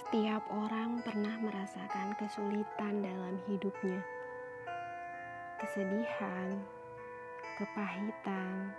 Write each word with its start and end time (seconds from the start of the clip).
Setiap 0.00 0.40
orang 0.48 1.04
pernah 1.04 1.36
merasakan 1.44 2.16
kesulitan 2.16 3.04
dalam 3.04 3.36
hidupnya. 3.44 4.00
Kesedihan, 5.60 6.56
kepahitan, 7.60 8.72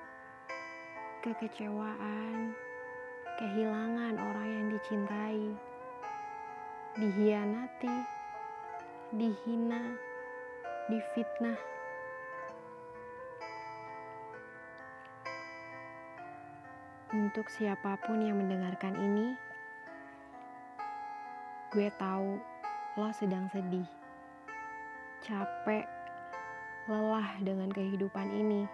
kekecewaan, 1.22 2.58
kehilangan 3.38 4.18
orang 4.18 4.50
yang 4.50 4.68
dicintai, 4.74 5.46
dihianati, 6.98 7.96
dihina, 9.14 9.94
difitnah. 10.90 11.60
Untuk 17.14 17.46
siapa 17.54 18.02
pun 18.10 18.26
yang 18.26 18.42
mendengarkan 18.42 18.98
ini, 18.98 19.51
gue 21.72 21.88
tahu 21.96 22.36
lo 23.00 23.08
sedang 23.16 23.48
sedih, 23.48 23.88
capek, 25.24 25.88
lelah 26.92 27.40
dengan 27.40 27.72
kehidupan 27.72 28.28
ini, 28.28 28.68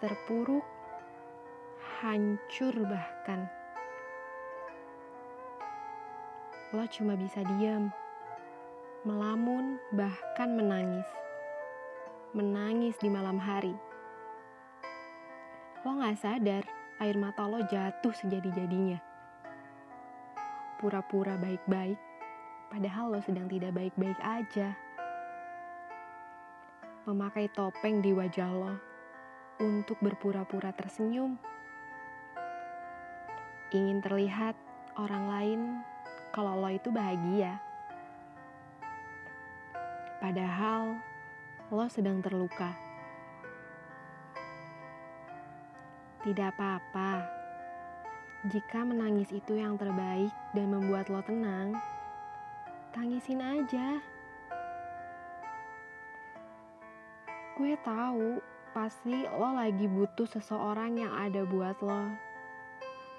terpuruk, 0.00 0.64
hancur 2.00 2.72
bahkan. 2.88 3.44
Lo 6.72 6.88
cuma 6.88 7.12
bisa 7.12 7.44
diam, 7.44 7.92
melamun, 9.04 9.76
bahkan 9.92 10.56
menangis. 10.56 11.04
Menangis 12.32 12.96
di 13.04 13.12
malam 13.12 13.36
hari. 13.36 13.76
Lo 15.84 15.92
gak 16.00 16.24
sadar 16.24 16.64
air 17.04 17.20
mata 17.20 17.44
lo 17.44 17.60
jatuh 17.68 18.16
sejadi-jadinya. 18.16 19.15
Pura-pura 20.86 21.34
baik-baik, 21.34 21.98
padahal 22.70 23.10
lo 23.10 23.18
sedang 23.18 23.50
tidak 23.50 23.74
baik-baik 23.74 24.14
aja. 24.22 24.70
Memakai 27.10 27.50
topeng 27.50 27.98
di 27.98 28.14
wajah 28.14 28.46
lo 28.54 28.78
untuk 29.58 29.98
berpura-pura 29.98 30.70
tersenyum. 30.70 31.42
Ingin 33.74 33.98
terlihat 33.98 34.54
orang 34.94 35.26
lain 35.26 35.60
kalau 36.30 36.54
lo 36.54 36.70
itu 36.70 36.94
bahagia. 36.94 37.58
Padahal 40.22 41.02
lo 41.74 41.90
sedang 41.90 42.22
terluka. 42.22 42.70
Tidak 46.22 46.46
apa-apa. 46.54 47.35
Jika 48.46 48.86
menangis 48.86 49.34
itu 49.34 49.58
yang 49.58 49.74
terbaik 49.74 50.30
dan 50.54 50.70
membuat 50.70 51.10
lo 51.10 51.18
tenang, 51.26 51.74
tangisin 52.94 53.42
aja. 53.42 53.98
Gue 57.58 57.74
tahu 57.82 58.38
pasti 58.70 59.26
lo 59.26 59.50
lagi 59.50 59.90
butuh 59.90 60.30
seseorang 60.30 60.94
yang 60.94 61.10
ada 61.10 61.42
buat 61.42 61.74
lo. 61.82 62.06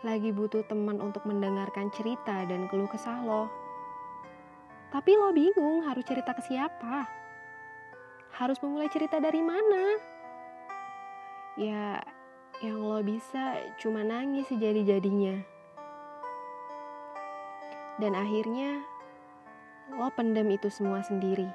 Lagi 0.07 0.31
butuh 0.31 0.63
teman 0.63 1.03
untuk 1.03 1.27
mendengarkan 1.27 1.91
cerita 1.91 2.47
dan 2.47 2.71
keluh 2.71 2.87
kesah 2.87 3.19
lo. 3.19 3.51
Tapi 4.95 5.11
lo 5.11 5.35
bingung 5.35 5.83
harus 5.83 6.07
cerita 6.07 6.31
ke 6.31 6.41
siapa. 6.47 7.03
Harus 8.31 8.55
memulai 8.63 8.87
cerita 8.87 9.19
dari 9.19 9.43
mana? 9.43 9.99
Ya, 11.59 11.99
yang 12.57 12.81
lo 12.81 13.05
bisa 13.05 13.61
cuma 13.77 14.01
nangis 14.01 14.49
sejadi-jadinya. 14.49 15.45
Dan 18.01 18.17
akhirnya 18.17 18.81
lo 19.93 20.09
pendam 20.13 20.49
itu 20.49 20.69
semua 20.73 21.05
sendiri. 21.05 21.45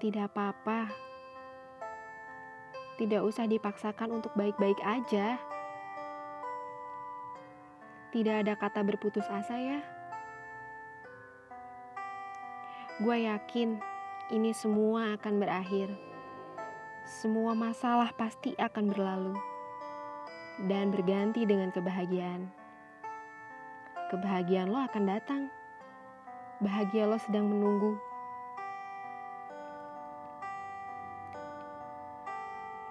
Tidak 0.00 0.28
apa-apa. 0.32 0.88
Tidak 2.96 3.20
usah 3.20 3.44
dipaksakan 3.44 4.20
untuk 4.20 4.32
baik-baik 4.36 4.80
aja. 4.80 5.36
Tidak 8.12 8.36
ada 8.40 8.56
kata 8.56 8.80
berputus 8.80 9.28
asa 9.28 9.56
ya. 9.60 9.80
Gue 13.04 13.28
yakin 13.28 13.95
ini 14.26 14.50
semua 14.50 15.14
akan 15.14 15.34
berakhir. 15.38 15.86
Semua 17.06 17.54
masalah 17.54 18.10
pasti 18.10 18.58
akan 18.58 18.90
berlalu 18.90 19.38
dan 20.66 20.90
berganti 20.90 21.46
dengan 21.46 21.70
kebahagiaan. 21.70 22.50
Kebahagiaan 24.10 24.74
lo 24.74 24.82
akan 24.82 25.04
datang. 25.06 25.42
Bahagia 26.58 27.06
lo 27.06 27.22
sedang 27.22 27.46
menunggu. 27.46 27.94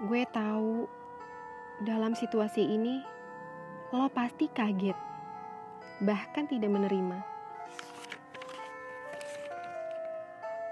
Gue 0.08 0.24
tahu 0.32 0.88
dalam 1.84 2.16
situasi 2.16 2.64
ini 2.64 3.04
lo 3.92 4.08
pasti 4.08 4.48
kaget, 4.48 4.96
bahkan 6.00 6.48
tidak 6.48 6.72
menerima. 6.72 7.35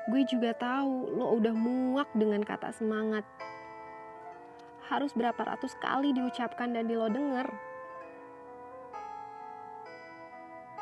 Gue 0.03 0.27
juga 0.27 0.51
tahu 0.51 1.15
lo 1.15 1.39
udah 1.39 1.55
muak 1.55 2.11
dengan 2.11 2.43
kata 2.43 2.75
semangat. 2.75 3.23
Harus 4.91 5.15
berapa 5.15 5.39
ratus 5.39 5.79
kali 5.79 6.11
diucapkan 6.11 6.75
dan 6.75 6.91
di 6.91 6.95
lo 6.99 7.07
denger. 7.07 7.47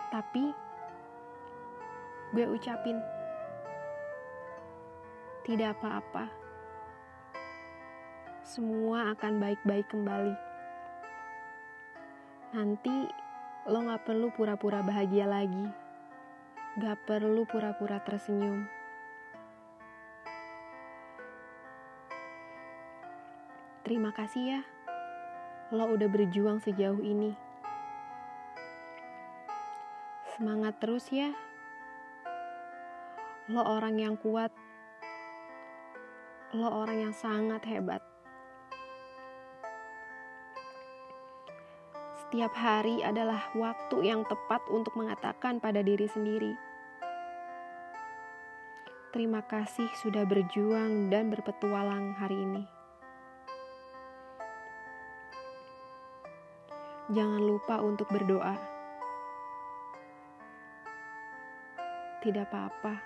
Tapi 0.09 0.45
gue 2.33 2.45
ucapin 2.49 2.97
tidak 5.45 5.77
apa-apa. 5.77 6.25
Semua 8.41 9.13
akan 9.13 9.37
baik-baik 9.37 9.85
kembali. 9.93 10.35
Nanti 12.57 13.05
lo 13.69 13.85
gak 13.85 14.03
perlu 14.09 14.33
pura-pura 14.33 14.81
bahagia 14.81 15.29
lagi. 15.29 15.69
Gak 16.81 17.05
perlu 17.05 17.45
pura-pura 17.45 18.01
tersenyum. 18.01 18.80
Terima 23.91 24.15
kasih 24.15 24.43
ya, 24.55 24.61
lo 25.75 25.83
udah 25.91 26.07
berjuang 26.07 26.63
sejauh 26.63 27.03
ini. 27.03 27.35
Semangat 30.31 30.79
terus 30.79 31.11
ya. 31.11 31.35
Lo 33.51 33.59
orang 33.67 33.99
yang 33.99 34.15
kuat. 34.15 34.55
Lo 36.55 36.71
orang 36.71 37.03
yang 37.03 37.11
sangat 37.11 37.67
hebat. 37.67 37.99
Setiap 42.15 42.55
hari 42.55 43.03
adalah 43.03 43.43
waktu 43.59 44.07
yang 44.07 44.23
tepat 44.23 44.63
untuk 44.71 44.95
mengatakan 44.95 45.59
pada 45.59 45.83
diri 45.83 46.07
sendiri, 46.07 46.55
"Terima 49.11 49.43
kasih 49.43 49.91
sudah 49.99 50.23
berjuang 50.23 51.11
dan 51.11 51.27
berpetualang 51.27 52.15
hari 52.15 52.39
ini." 52.39 52.70
Jangan 57.11 57.43
lupa 57.43 57.83
untuk 57.83 58.07
berdoa. 58.07 58.55
Tidak 62.23 62.47
apa-apa, 62.47 63.03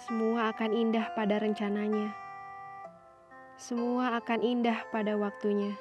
semua 0.00 0.48
akan 0.48 0.72
indah 0.72 1.12
pada 1.12 1.36
rencananya. 1.44 2.16
Semua 3.60 4.16
akan 4.16 4.40
indah 4.40 4.80
pada 4.88 5.12
waktunya. 5.20 5.76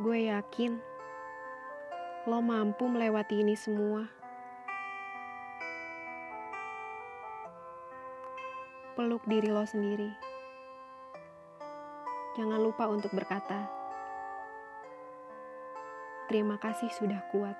Gue 0.00 0.32
yakin 0.32 0.80
lo 2.24 2.40
mampu 2.40 2.88
melewati 2.88 3.44
ini 3.44 3.60
semua. 3.60 4.08
Peluk 8.96 9.20
diri 9.28 9.52
lo 9.52 9.68
sendiri. 9.68 10.37
Jangan 12.38 12.62
lupa 12.62 12.86
untuk 12.86 13.10
berkata, 13.10 13.66
"Terima 16.30 16.54
kasih 16.54 16.86
sudah 16.94 17.18
kuat." 17.34 17.58